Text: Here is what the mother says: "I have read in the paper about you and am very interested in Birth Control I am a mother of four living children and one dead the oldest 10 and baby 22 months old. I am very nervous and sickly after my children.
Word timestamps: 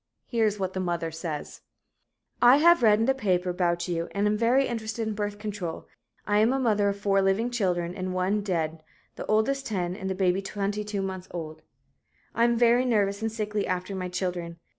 Here 0.25 0.47
is 0.47 0.57
what 0.59 0.73
the 0.73 0.79
mother 0.79 1.11
says: 1.11 1.61
"I 2.41 2.57
have 2.57 2.81
read 2.81 2.97
in 2.99 3.05
the 3.05 3.13
paper 3.13 3.51
about 3.51 3.87
you 3.87 4.09
and 4.15 4.25
am 4.25 4.35
very 4.35 4.65
interested 4.67 5.07
in 5.07 5.13
Birth 5.13 5.37
Control 5.37 5.85
I 6.25 6.39
am 6.39 6.51
a 6.51 6.57
mother 6.59 6.89
of 6.89 6.97
four 6.97 7.21
living 7.21 7.51
children 7.51 7.93
and 7.93 8.11
one 8.11 8.41
dead 8.41 8.81
the 9.15 9.27
oldest 9.27 9.67
10 9.67 9.95
and 9.95 10.17
baby 10.17 10.41
22 10.41 11.03
months 11.03 11.27
old. 11.29 11.61
I 12.33 12.45
am 12.45 12.57
very 12.57 12.83
nervous 12.83 13.21
and 13.21 13.31
sickly 13.31 13.67
after 13.67 13.93
my 13.93 14.09
children. 14.09 14.57